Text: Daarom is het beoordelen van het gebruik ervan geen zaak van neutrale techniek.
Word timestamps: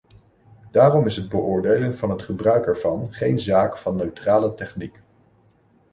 Daarom 0.71 1.05
is 1.05 1.15
het 1.15 1.29
beoordelen 1.29 1.97
van 1.97 2.09
het 2.09 2.21
gebruik 2.23 2.65
ervan 2.65 3.13
geen 3.13 3.39
zaak 3.39 3.77
van 3.77 3.95
neutrale 3.95 4.53
techniek. 4.53 4.99